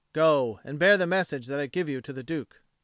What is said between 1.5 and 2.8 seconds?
I give you to the Duke."